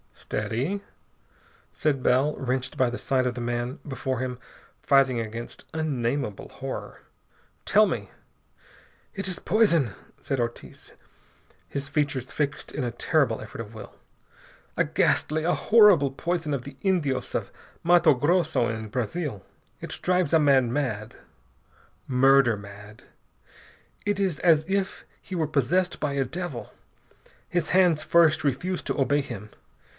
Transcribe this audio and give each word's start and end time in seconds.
"Steady!" 0.15 0.81
said 1.73 2.01
Bell, 2.01 2.35
wrenched 2.37 2.77
by 2.77 2.89
the 2.89 2.97
sight 2.97 3.27
of 3.27 3.35
the 3.35 3.41
man 3.41 3.79
before 3.87 4.19
him 4.19 4.39
fighting 4.81 5.19
against 5.19 5.65
unnameable 5.73 6.49
horror. 6.49 7.01
"Tell 7.65 7.85
me" 7.85 8.09
"It 9.13 9.27
is 9.27 9.39
poison," 9.39 9.93
said 10.21 10.39
Ortiz, 10.39 10.93
his 11.67 11.89
features 11.89 12.31
fixed 12.31 12.71
in 12.71 12.83
a 12.83 12.91
terrible 12.91 13.41
effort 13.41 13.61
of 13.61 13.73
will. 13.75 13.93
"A 14.77 14.85
ghastly, 14.85 15.43
a 15.43 15.53
horrible 15.53 16.11
poison 16.11 16.53
of 16.53 16.63
the 16.63 16.77
Indios 16.81 17.35
of 17.35 17.51
Matto 17.83 18.13
Grosso, 18.13 18.69
in 18.69 18.87
Brazil. 18.87 19.45
It 19.81 19.99
drives 20.01 20.33
a 20.33 20.39
man 20.39 20.71
mad, 20.71 21.15
murder 22.07 22.55
mad. 22.55 23.03
It 24.05 24.19
is 24.19 24.39
as 24.39 24.65
if 24.67 25.03
he 25.21 25.35
were 25.35 25.45
possessed 25.47 25.99
by 25.99 26.13
a 26.13 26.25
devil. 26.25 26.73
His 27.49 27.69
hands 27.69 28.01
first 28.01 28.43
refuse 28.43 28.81
to 28.83 28.99
obey 28.99 29.21
him. 29.21 29.49